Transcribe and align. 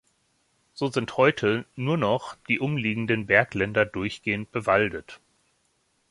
So 0.73 0.87
sind 0.89 1.15
heute 1.15 1.63
nur 1.75 1.95
noch 1.95 2.35
die 2.49 2.59
umliegenden 2.59 3.27
Bergländer 3.27 3.85
durchgehend 3.85 4.51
bewaldet. 4.51 5.19